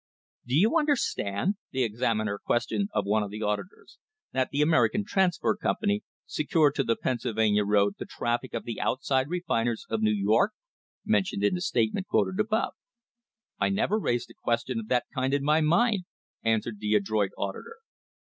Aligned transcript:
"Do 0.47 0.55
you 0.55 0.79
understand," 0.79 1.57
the 1.69 1.83
examiner 1.83 2.39
questioned 2.39 2.89
of 2.91 3.05
one 3.05 3.21
of 3.21 3.29
the 3.29 3.43
auditors, 3.43 3.99
"that 4.33 4.49
the 4.49 4.63
American 4.63 5.05
Transfer 5.05 5.55
Company 5.55 6.01
secured 6.25 6.73
to 6.73 6.83
the 6.83 6.95
Pennsylvania 6.95 7.63
road 7.63 7.93
the 7.99 8.07
traffic 8.07 8.55
of 8.55 8.63
the 8.63 8.81
outside 8.81 9.27
refiners 9.29 9.85
of 9.91 10.01
New 10.01 10.09
York 10.09 10.53
(mentioned 11.05 11.43
in 11.43 11.53
the 11.53 11.61
statement 11.61 12.07
quoted 12.07 12.39
above)?" 12.39 12.73
"I 13.61 13.69
never 13.69 13.99
raised 13.99 14.31
a 14.31 14.41
question 14.43 14.79
of 14.79 14.87
that 14.87 15.05
kind 15.13 15.35
in 15.35 15.43
my 15.43 15.61
mind," 15.61 16.05
answered 16.43 16.79
the 16.79 16.95
adroit 16.95 17.29
auditor. 17.37 17.75